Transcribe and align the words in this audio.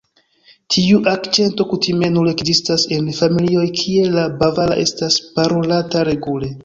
Tiu 0.75 1.01
akĉento 1.11 1.67
kutime 1.73 2.09
nur 2.15 2.31
ekzistas 2.31 2.85
en 2.97 3.11
familioj 3.19 3.67
kie 3.81 4.09
la 4.17 4.25
bavara 4.41 4.79
estas 4.87 5.19
parolata 5.37 6.03
regule. 6.11 6.55